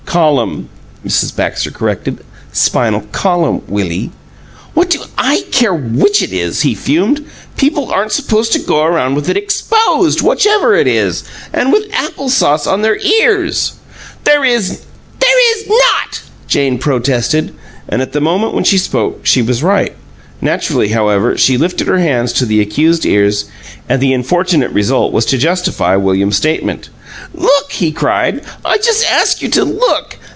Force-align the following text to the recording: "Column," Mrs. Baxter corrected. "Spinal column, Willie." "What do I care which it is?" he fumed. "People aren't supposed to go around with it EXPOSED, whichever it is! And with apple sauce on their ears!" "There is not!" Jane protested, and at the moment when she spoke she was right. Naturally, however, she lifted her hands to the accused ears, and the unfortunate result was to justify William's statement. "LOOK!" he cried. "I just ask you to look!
"Column," 0.05 0.67
Mrs. 1.07 1.33
Baxter 1.33 1.71
corrected. 1.71 2.17
"Spinal 2.51 3.03
column, 3.13 3.61
Willie." 3.69 4.11
"What 4.73 4.89
do 4.89 5.01
I 5.17 5.45
care 5.53 5.73
which 5.73 6.21
it 6.21 6.33
is?" 6.33 6.63
he 6.63 6.75
fumed. 6.75 7.23
"People 7.55 7.89
aren't 7.89 8.11
supposed 8.11 8.51
to 8.51 8.59
go 8.59 8.83
around 8.83 9.15
with 9.15 9.29
it 9.29 9.37
EXPOSED, 9.37 10.21
whichever 10.21 10.75
it 10.75 10.87
is! 10.87 11.23
And 11.53 11.71
with 11.71 11.85
apple 11.93 12.27
sauce 12.27 12.67
on 12.67 12.81
their 12.81 12.97
ears!" 12.97 13.71
"There 14.25 14.43
is 14.43 14.81
not!" 15.69 16.21
Jane 16.45 16.77
protested, 16.77 17.53
and 17.87 18.01
at 18.01 18.11
the 18.11 18.19
moment 18.19 18.53
when 18.53 18.65
she 18.65 18.77
spoke 18.77 19.21
she 19.25 19.41
was 19.41 19.63
right. 19.63 19.95
Naturally, 20.43 20.87
however, 20.87 21.37
she 21.37 21.55
lifted 21.55 21.85
her 21.85 21.99
hands 21.99 22.33
to 22.33 22.47
the 22.47 22.61
accused 22.61 23.05
ears, 23.05 23.45
and 23.87 24.01
the 24.01 24.11
unfortunate 24.11 24.71
result 24.71 25.13
was 25.13 25.23
to 25.27 25.37
justify 25.37 25.95
William's 25.95 26.35
statement. 26.37 26.89
"LOOK!" 27.35 27.71
he 27.71 27.91
cried. 27.91 28.41
"I 28.65 28.77
just 28.79 29.05
ask 29.07 29.43
you 29.43 29.49
to 29.49 29.63
look! 29.63 30.17